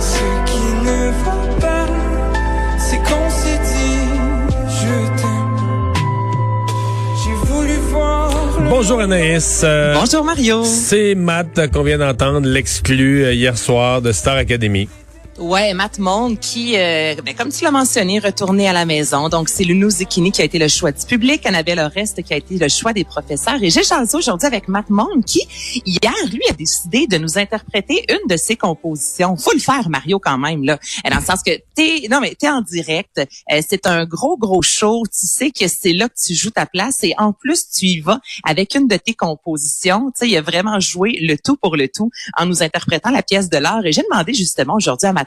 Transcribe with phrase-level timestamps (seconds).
[0.00, 1.86] Ce qui ne va pas,
[2.78, 4.04] c'est qu'on s'est dit,
[4.68, 5.92] je t'aime.
[7.24, 8.30] J'ai voulu voir.
[8.68, 9.62] Bonjour Anaïs.
[9.64, 10.64] Euh, Bonjour Mario.
[10.64, 14.88] C'est Matt qu'on vient d'entendre, l'exclu euh, hier soir de Star Academy.
[15.38, 19.28] Ouais, Matt Monde qui, euh, ben, comme tu l'as mentionné, retourné à la maison.
[19.28, 22.36] Donc, c'est Lunou Zikini qui a été le choix du public, Annabelle Oreste qui a
[22.36, 23.60] été le choix des professeurs.
[23.60, 25.42] Et j'ai chancé aujourd'hui avec Matt Monde qui,
[25.84, 29.36] hier, lui, a décidé de nous interpréter une de ses compositions.
[29.36, 30.78] Faut le faire, Mario, quand même, là.
[31.04, 33.18] Euh, Dans le sens que t'es, non, mais t'es en direct.
[33.18, 35.02] Euh, c'est un gros, gros show.
[35.06, 37.02] Tu sais que c'est là que tu joues ta place.
[37.02, 40.12] Et en plus, tu y vas avec une de tes compositions.
[40.12, 43.22] Tu sais, il a vraiment joué le tout pour le tout en nous interprétant la
[43.22, 43.84] pièce de l'art.
[43.84, 45.23] Et j'ai demandé justement aujourd'hui à Matt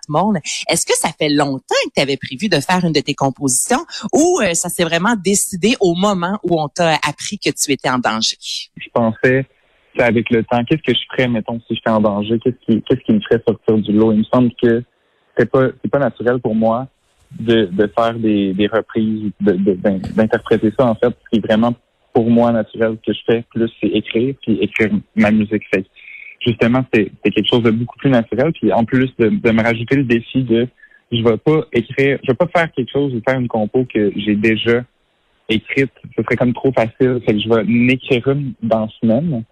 [0.70, 3.86] Est-ce que ça fait longtemps que tu avais prévu de faire une de tes compositions
[4.14, 7.90] ou euh, ça s'est vraiment décidé au moment où on t'a appris que tu étais
[7.90, 8.38] en danger?
[8.78, 9.46] je pensais
[9.96, 13.02] qu'avec le temps, qu'est-ce que je ferais, mettons, si j'étais en danger, qu'est-ce qui, qu'est-ce
[13.02, 14.12] qui me ferait sortir du lot?
[14.12, 14.84] Il me semble que
[15.38, 16.88] c'est pas, c'est pas naturel pour moi
[17.40, 21.10] de, faire des, reprises, de, de- d'interpréter ça, en fait.
[21.10, 21.74] Ce qui est vraiment,
[22.14, 25.64] pour moi, naturel que je fais plus, c'est écrire, puis écrire ma musique.
[25.74, 25.86] Fait
[26.40, 28.52] justement, c'est, quelque chose de beaucoup plus naturel.
[28.54, 30.68] Puis en plus de, de me rajouter le défi de,
[31.12, 34.12] je vais pas écrire, je vais pas faire quelque chose ou faire une compo que
[34.16, 34.84] j'ai déjà
[35.50, 35.92] écrite.
[36.16, 37.22] Ce serait comme trop facile.
[37.26, 39.44] Fait que je vais en écrire une dans la semaine,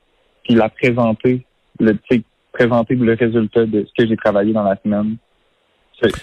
[0.44, 1.46] puis la présenter,
[1.80, 1.98] le,
[2.52, 5.18] présenter le résultat de ce que j'ai travaillé dans la semaine.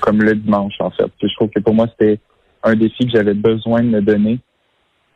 [0.03, 1.11] Comme le dimanche, en fait.
[1.19, 2.21] Puis je trouve que pour moi, c'était
[2.63, 4.39] un défi que j'avais besoin de me donner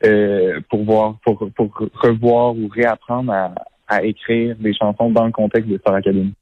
[0.05, 3.55] euh, pour voir, pour, pour revoir ou réapprendre à,
[3.89, 6.33] à écrire des chansons dans le contexte de Star Academy.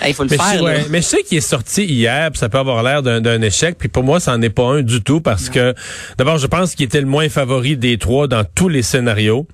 [0.00, 0.58] Ben, Il faut le Mais, faire.
[0.58, 3.20] je, ouais, mais je sais qu'il est sorti hier, puis ça peut avoir l'air d'un
[3.20, 5.74] d'un échec, puis pour moi, ça n'en est pas un du tout, parce que
[6.18, 9.46] d'abord, je pense qu'il était le moins favori des trois dans tous les scénarios.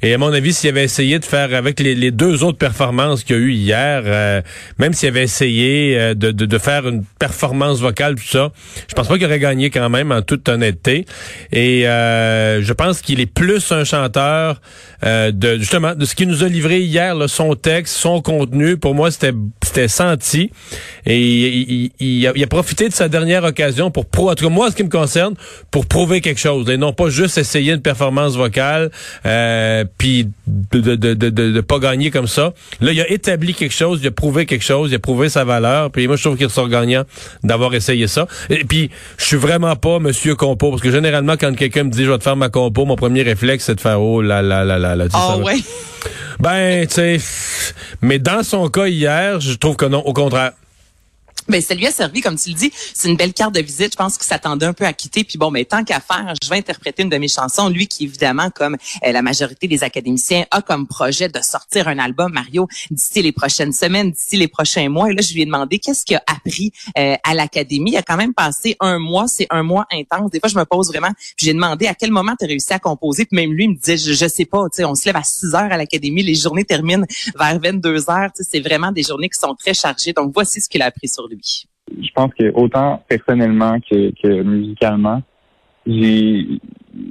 [0.00, 3.24] Et à mon avis, s'il avait essayé de faire avec les, les deux autres performances
[3.24, 4.42] qu'il y a eu hier, euh,
[4.78, 8.52] même s'il avait essayé euh, de, de, de faire une performance vocale, tout ça,
[8.88, 11.04] je pense pas qu'il aurait gagné quand même, en toute honnêteté.
[11.50, 14.60] Et euh, je pense qu'il est plus un chanteur
[15.04, 18.76] euh, de justement de ce qu'il nous a livré hier, là, son texte, son contenu.
[18.76, 19.32] Pour moi, c'était
[19.74, 20.50] c'était senti.
[21.06, 24.34] Et il, il- il a, il a profité de sa dernière occasion pour pro, en
[24.34, 25.34] tout cas moi, ce qui me concerne,
[25.70, 26.68] pour prouver quelque chose.
[26.70, 28.90] Et non pas juste essayer une performance vocale,
[29.26, 32.54] euh, puis de, de, de, de, pas gagner comme ça.
[32.80, 35.44] Là, il a établi quelque chose, il a prouvé quelque chose, il a prouvé sa
[35.44, 35.90] valeur.
[35.90, 37.04] Puis moi, je trouve qu'il ressort gagnant
[37.42, 38.26] d'avoir essayé ça.
[38.50, 42.04] Et puis, je suis vraiment pas Monsieur Compo, parce que généralement, quand quelqu'un me dit
[42.04, 44.64] je vais te faire ma compo, mon premier réflexe, c'est de faire oh là là
[44.64, 45.04] là là là.
[45.06, 45.42] Tu sais, ça va.
[45.42, 45.56] ouais.
[46.38, 47.18] Ben, tu sais,
[48.00, 50.52] mais dans son cas hier, je trouve que non, au contraire.
[51.46, 53.92] Ben, ça lui a servi, comme tu le dis, c'est une belle carte de visite.
[53.92, 55.24] Je pense qu'il s'attendait un peu à quitter.
[55.24, 57.68] Puis bon, mais tant qu'à faire, je vais interpréter une de mes chansons.
[57.68, 61.98] Lui qui, évidemment, comme euh, la majorité des académiciens, a comme projet de sortir un
[61.98, 65.10] album, Mario, d'ici les prochaines semaines, d'ici les prochains mois.
[65.10, 67.90] Et là, je lui ai demandé qu'est-ce qu'il a appris euh, à l'académie.
[67.92, 69.28] Il a quand même passé un mois.
[69.28, 70.30] C'est un mois intense.
[70.30, 71.12] Des fois, je me pose vraiment.
[71.36, 73.26] Puis j'ai demandé à quel moment tu as réussi à composer.
[73.26, 74.64] Puis même lui, il me disait, je, je sais pas.
[74.70, 76.22] Tu sais, on se lève à 6 heures à l'académie.
[76.22, 77.04] Les journées terminent
[77.38, 78.30] vers 22 heures.
[78.34, 80.14] Tu sais, c'est vraiment des journées qui sont très chargées.
[80.14, 81.33] Donc, voici ce qu'il a appris sur lui.
[81.90, 85.22] Je pense que autant personnellement que, musicalement,
[85.86, 86.46] j'ai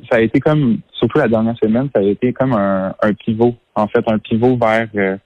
[0.10, 2.94] ça a été comme surtout la dernière semaine, ça a été comme un,
[3.26, 5.18] pivot, en fait, un pivot vers euh,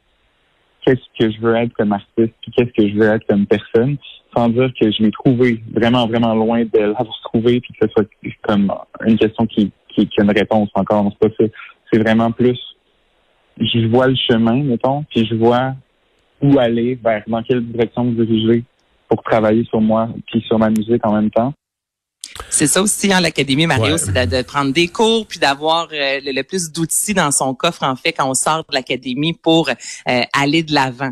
[0.83, 3.97] qu'est-ce que je veux être comme artiste, puis qu'est-ce que je veux être comme personne,
[4.35, 7.91] sans dire que je l'ai trouvé vraiment, vraiment loin de l'avoir trouvé, puis que ce
[7.93, 8.09] soit
[8.41, 8.73] comme
[9.05, 11.11] une question qui, a une réponse encore.
[11.39, 11.51] C'est.
[11.89, 12.59] C'est vraiment plus
[13.59, 15.73] je vois le chemin, mettons, puis je vois
[16.41, 18.63] où aller, vers dans quelle direction me diriger
[19.07, 21.53] pour travailler sur moi puis sur ma musique en même temps.
[22.49, 23.97] C'est ça aussi, hein, l'Académie, Mario, Ouais.
[23.97, 27.55] c'est de, de prendre des cours puis d'avoir euh, le, le plus d'outils dans son
[27.55, 31.11] coffre, en fait, quand on sort de l'Académie pour euh, aller de l'avant.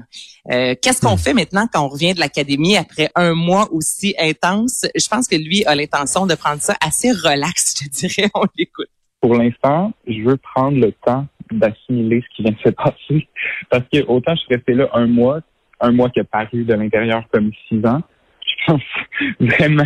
[0.51, 4.85] Euh, Qu'est-ce qu'on fait maintenant quand on revient de l'Académie après un mois aussi intense?
[4.95, 8.29] Je pense que lui a l'intention de prendre ça assez relax, je te dirais.
[8.35, 8.89] On l'écoute.
[9.21, 13.27] Pour l'instant, je veux prendre le temps d'assimiler ce qui vient de se passer.
[13.71, 15.39] Parce que autant je suis resté là un mois,
[15.85, 18.01] un mois qui a paru de l'intérieur comme six ans,
[18.47, 18.81] je pense
[19.39, 19.83] vraiment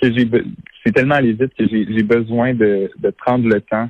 [0.00, 0.28] que j'ai
[0.84, 3.88] c'est tellement allé vite que j'ai besoin de, de prendre le temps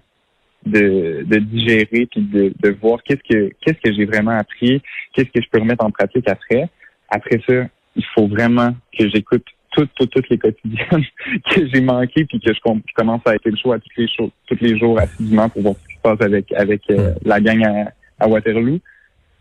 [0.67, 4.81] de, de digérer puis de, de voir qu'est-ce que qu'est-ce que j'ai vraiment appris,
[5.13, 6.69] qu'est-ce que je peux remettre en pratique après.
[7.09, 7.67] Après ça,
[7.97, 11.05] il faut vraiment que j'écoute toutes, toutes, toutes les quotidiennes
[11.51, 13.91] que j'ai manquées puis que je, com- je commence à être le show à tous
[13.97, 17.15] les jours, tous les jours assidûment pour voir ce qui se passe avec avec euh,
[17.25, 18.81] la gang à, à Waterloo.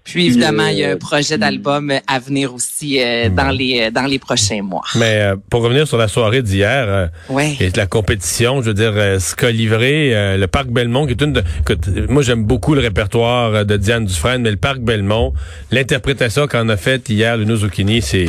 [0.03, 3.81] Puis évidemment, il y a un euh, projet d'album à venir aussi euh, dans les
[3.81, 4.81] euh, dans les prochains mois.
[4.95, 7.56] Mais euh, pour revenir sur la soirée d'hier, euh, Ouais.
[7.59, 11.06] et de la compétition, je veux dire, euh, ce qu'a livré euh, le Parc Belmont,
[11.06, 11.44] qui est une de...
[11.62, 15.33] écoute, moi, j'aime beaucoup le répertoire de Diane Dufresne, mais le Parc Belmont,
[15.69, 18.25] l'interprétation qu'on a faite hier de Zucchini, c'est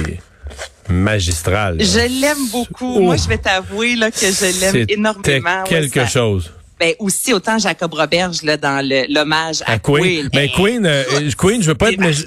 [0.91, 1.79] magistral.
[1.79, 1.85] là.
[1.85, 2.97] Je l'aime beaucoup.
[2.97, 3.01] Oh.
[3.01, 5.63] Moi, je vais t'avouer là que je l'aime énormément.
[5.63, 6.53] Ouais, quelque ça- chose.
[6.83, 10.29] Ben aussi autant Jacob Roberge là dans l'hommage à, À Queen.
[10.33, 12.25] Ben, Queen, euh, euh, Queen, je veux pas être méchant.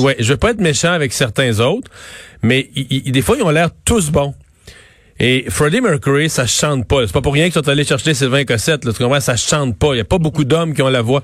[0.00, 1.88] Ouais, je veux pas être méchant avec certains autres,
[2.42, 4.34] mais des fois, ils ont l'air tous bons.
[5.20, 7.06] Et Freddie Mercury, ça chante pas.
[7.06, 8.84] C'est pas pour rien qu'ils sont allés chercher Sylvain Cossette.
[8.84, 9.20] Là, tu comprends?
[9.20, 9.94] Ça chante pas.
[9.94, 11.22] Il y a pas beaucoup d'hommes qui ont la voix.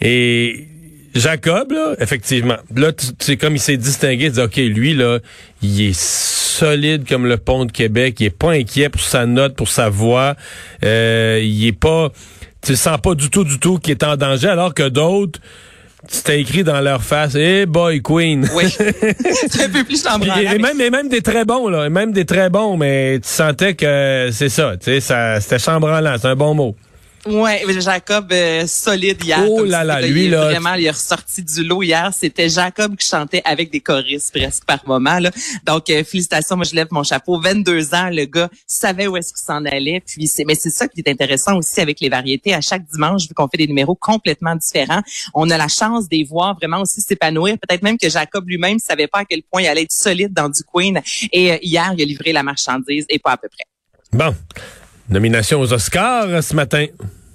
[0.00, 0.68] Et
[1.14, 5.18] Jacob, là, effectivement, là, tu- c'est comme il s'est distingué, il dit, OK, lui, là,
[5.62, 9.54] il est solide comme le pont de Québec, il est pas inquiet pour sa note,
[9.54, 10.34] pour sa voix,
[10.84, 12.10] euh, il est pas,
[12.64, 15.40] tu sens pas du tout, du tout qu'il est en danger, alors que d'autres,
[16.08, 18.48] c'était écrit dans leur face, hey boy, Queen.
[18.54, 18.64] Oui.
[18.70, 20.52] c'est un peu plus chambranlant.
[20.52, 23.28] et, même, et même des très bons, là, et même des très bons, mais tu
[23.28, 26.76] sentais que c'est ça, tu sais, ça, c'était chambranlant, c'est un bon mot.
[27.26, 29.44] Ouais, Jacob euh, solide hier.
[29.48, 32.10] Oh là là, lui, là, vraiment, il est ressorti du lot hier.
[32.12, 35.18] C'était Jacob qui chantait avec des choristes presque par moment.
[35.18, 35.30] Là.
[35.64, 37.40] Donc euh, félicitations, moi je lève mon chapeau.
[37.40, 40.02] 22 ans, le gars savait où est-ce qu'il s'en allait.
[40.06, 42.52] Puis c'est, mais c'est ça qui est intéressant aussi avec les variétés.
[42.52, 46.16] À chaque dimanche, vu qu'on fait des numéros complètement différents, on a la chance de
[46.16, 47.56] les voir vraiment aussi s'épanouir.
[47.58, 50.50] Peut-être même que Jacob lui-même savait pas à quel point il allait être solide dans
[50.50, 51.00] du Queen.
[51.32, 53.64] Et euh, hier, il a livré la marchandise et pas à peu près.
[54.12, 54.34] Bon.
[55.08, 56.86] Nomination aux Oscars ce matin.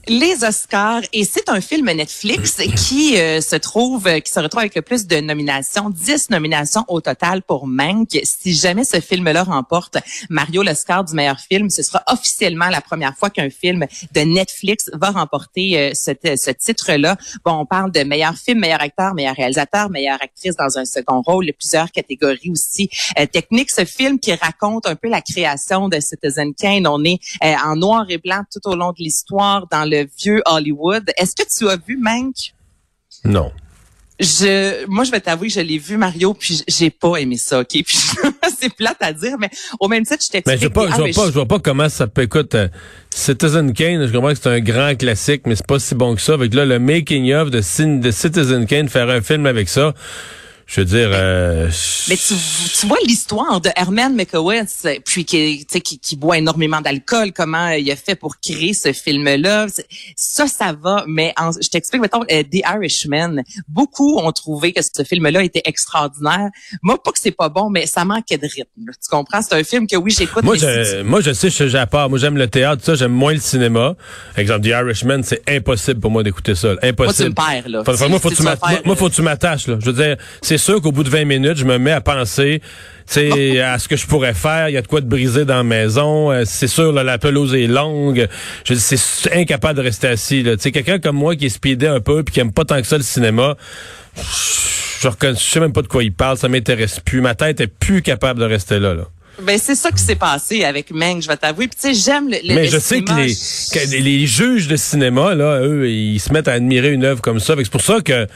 [0.09, 4.61] Les Oscars et c'est un film Netflix qui euh, se trouve euh, qui se retrouve
[4.61, 8.17] avec le plus de nominations, 10 nominations au total pour Mank.
[8.23, 9.97] Si jamais ce film-là remporte
[10.31, 14.89] Mario l'Oscar du meilleur film, ce sera officiellement la première fois qu'un film de Netflix
[14.93, 17.15] va remporter euh, ce, ce titre-là.
[17.45, 21.21] Bon, on parle de meilleur film, meilleur acteur, meilleur réalisateur, meilleure actrice dans un second
[21.21, 22.89] rôle, plusieurs catégories aussi
[23.19, 23.69] euh, techniques.
[23.69, 27.75] Ce film qui raconte un peu la création de Citizen Kane, on est euh, en
[27.75, 31.03] noir et blanc tout au long de l'histoire dans le vieux Hollywood.
[31.17, 32.35] Est-ce que tu as vu Mank?
[33.25, 33.51] Non.
[34.19, 37.67] Je, moi, je vais t'avouer, je l'ai vu Mario, puis j'ai pas aimé ça, ok?
[37.85, 37.97] Puis
[38.59, 39.49] c'est plate à dire, mais
[39.79, 40.61] au même titre, je Mais t'explique.
[40.61, 42.23] je vois pas, Ah, je vois mais pas, je vois pas comment ça peut.
[42.23, 42.67] Écoute, euh,
[43.11, 46.21] Citizen Kane, je comprends que c'est un grand classique, mais c'est pas si bon que
[46.21, 46.33] ça.
[46.33, 49.93] Avec là, le making of de Citizen Kane, faire un film avec ça,
[50.71, 51.09] je veux dire.
[51.11, 51.67] Euh,
[52.09, 52.35] Mais tu,
[52.79, 57.89] tu vois l'histoire de Herman McCowitz, puis qui, qui, qui boit énormément d'alcool, comment il
[57.91, 59.65] a fait pour créer ce film-là.
[60.15, 61.03] Ça, ça va.
[61.07, 63.41] Mais en- je t'explique, mettons, euh, The Irishman.
[63.67, 66.49] Beaucoup ont trouvé que ce film-là était extraordinaire.
[66.83, 68.85] Moi, pas que c'est pas bon, mais ça manquait de rythme.
[68.85, 68.93] là.
[68.93, 69.41] Tu comprends?
[69.41, 70.43] C'est un film que oui, j'écoute.
[70.43, 72.09] Moi, si je, moi, je sais, je suis à part.
[72.11, 73.95] Moi, j'aime le théâtre, ça, j'aime moins le cinéma.
[74.37, 76.67] Exemple, The Irishman, c'est impossible pour moi d'écouter ça.
[76.69, 76.75] là.
[76.75, 77.29] tu- Moi, tu Impossible.
[77.29, 77.83] me perds, là.
[77.83, 78.55] Faut- faut- Si- moi, faut si tu moi,
[78.95, 79.77] faut euh, que tu m'attaches, là.
[79.79, 82.61] Je veux dire, c'est sûr qu'au bout de 20 minutes, je me mets à penser,
[83.15, 84.69] à ce que je pourrais faire.
[84.69, 86.31] Il y a de quoi de briser dans la maison.
[86.31, 88.27] Euh, C'est sûr, là, la pelouse est longue.
[88.65, 90.55] Je c'est incapable de rester assis, là.
[90.57, 92.97] Quelqu'un comme moi qui est speedé un peu puis qui aime pas tant que ça
[92.97, 93.55] le cinéma,
[95.01, 96.37] je reconnais, je sais même pas de quoi il parle.
[96.37, 97.21] Ça m'intéresse plus.
[97.21, 99.03] Ma tête est plus capable de rester là, là.
[99.41, 101.69] Ben, c'est ça qui s'est passé avec Meng, je vais t'avouer.
[101.69, 104.67] Puis, tu sais, j'aime le, le Mais le je sais que les, que les- juges
[104.67, 107.53] de cinéma, là, eux, ils se mettent à admirer une œuvre comme ça.
[107.57, 108.27] C'est pour ça que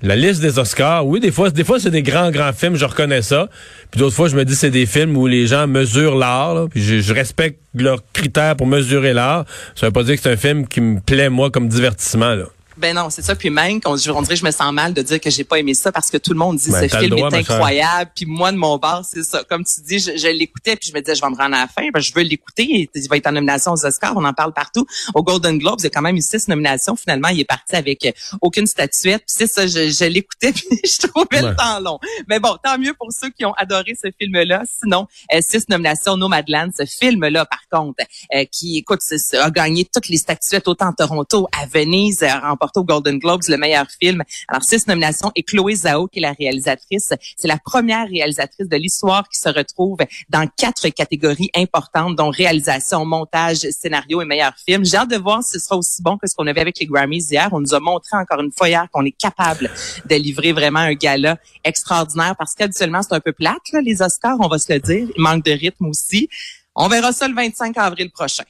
[0.00, 2.84] la liste des Oscars, oui, des fois, des fois c'est des grands, grands films, je
[2.84, 3.48] reconnais ça.
[3.90, 6.68] Puis d'autres fois, je me dis c'est des films où les gens mesurent l'art.
[6.70, 9.44] Puis je, respecte leurs critères pour mesurer l'art.
[9.74, 12.36] Ça veut pas dire que c'est un film qui me plaît, moi, comme divertissement.
[12.76, 13.34] Ben non, c'est ça.
[13.34, 15.74] Puis même, on, on dirait je me sens mal de dire que j'ai pas aimé
[15.74, 18.10] ça parce que tout le monde dit Ben, ce film droit, est incroyable.
[18.14, 19.44] Puis moi, de mon bord, c'est ça.
[19.48, 21.60] Comme tu dis, je, je l'écoutais puis je me disais, je vais me rendre à
[21.60, 21.90] la fin.
[21.92, 22.88] que je veux l'écouter.
[22.94, 24.14] Il va être en nomination aux Oscars.
[24.16, 24.86] On en parle partout.
[25.14, 26.96] Au Golden Globes, il y a quand même eu six nominations.
[26.96, 29.22] Finalement, il est parti avec euh, aucune statuette.
[29.26, 31.50] Puis c'est ça, je, je l'écoutais puis je trouvais Ouais.
[31.50, 31.98] le temps long.
[32.28, 34.62] Mais bon, tant mieux pour ceux qui ont adoré ce film-là.
[34.82, 36.70] Sinon, euh, six nominations, Nomadland.
[36.76, 39.00] Ce film-là, par contre, euh, qui, écoute,
[39.40, 43.42] a gagné toutes les statuettes, autant à Toronto, à Venise, a remporté au Golden Globes
[43.48, 44.22] le meilleur film.
[44.48, 45.32] Alors, six nominations.
[45.34, 49.48] Et Chloé Zhao, qui est la réalisatrice, c'est la première réalisatrice de l'histoire qui se
[49.48, 54.84] retrouve dans quatre catégories importantes, dont réalisation, montage, scénario et meilleur film.
[54.84, 56.86] J'ai hâte de voir si ce sera aussi bon que ce qu'on avait avec les
[56.86, 57.48] Grammys hier.
[57.52, 59.70] On nous a montré encore une fois hier qu'on est capable
[60.08, 64.36] de livrer vraiment un gala extraordinaire parce qu'habituellement, c'est un peu plate, là, les Oscars,
[64.40, 65.08] on va se le dire.
[65.16, 66.28] Il manque de rythme aussi.
[66.74, 68.44] On verra ça le 25 avril prochain.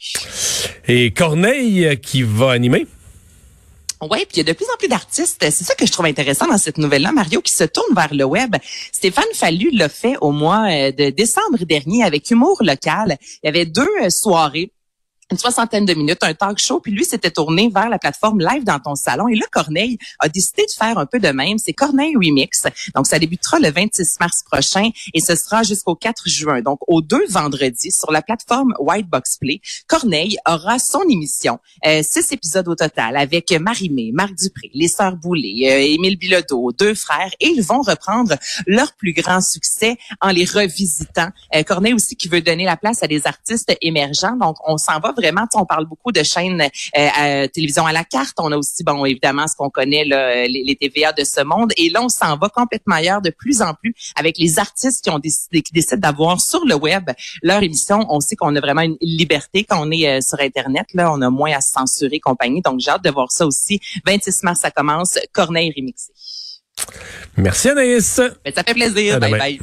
[0.86, 2.86] Et Corneille qui va animer.
[4.10, 5.38] Oui, puis il y a de plus en plus d'artistes.
[5.40, 8.24] C'est ça que je trouve intéressant dans cette nouvelle-là, Mario, qui se tourne vers le
[8.24, 8.56] web.
[8.90, 13.16] Stéphane Fallu l'a fait au mois euh, de décembre dernier avec Humour local.
[13.42, 14.72] Il y avait deux euh, soirées
[15.30, 18.64] une soixantaine de minutes, un talk show, puis lui s'était tourné vers la plateforme Live
[18.64, 19.28] dans ton salon.
[19.28, 21.58] Et là, Corneille a décidé de faire un peu de même.
[21.58, 22.64] C'est Corneille Remix.
[22.94, 26.60] Donc, ça débutera le 26 mars prochain et ce sera jusqu'au 4 juin.
[26.60, 32.02] Donc, aux deux vendredis, sur la plateforme White Box Play, Corneille aura son émission, euh,
[32.02, 36.94] six épisodes au total, avec Marie-Mé, Marc Dupré, les Sœurs Boulay, euh, Émile Bilodeau, deux
[36.94, 38.34] frères, et ils vont reprendre
[38.66, 41.28] leur plus grand succès en les revisitant.
[41.54, 44.36] Euh, Corneille aussi qui veut donner la place à des artistes émergents.
[44.36, 48.04] Donc, on s'en va vraiment, on parle beaucoup de chaînes euh, à télévision à la
[48.04, 48.34] carte.
[48.38, 51.72] On a aussi, bon, évidemment, ce qu'on connaît, là, les, les, TVA de ce monde.
[51.76, 55.10] Et là, on s'en va complètement ailleurs de plus en plus avec les artistes qui
[55.10, 57.10] ont décidé, qui décident d'avoir sur le web
[57.42, 58.06] leur émission.
[58.08, 60.86] On sait qu'on a vraiment une liberté quand on est euh, sur Internet.
[60.94, 62.62] Là, on a moins à se censurer, compagnie.
[62.62, 63.80] Donc, j'ai hâte de voir ça aussi.
[64.06, 65.18] 26 mars, ça commence.
[65.32, 66.12] Corneille remixé.
[67.36, 68.20] Merci Anaïs.
[68.44, 69.20] Ben, ça fait plaisir.
[69.20, 69.60] bye bye.